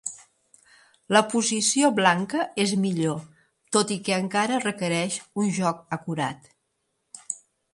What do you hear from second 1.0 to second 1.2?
La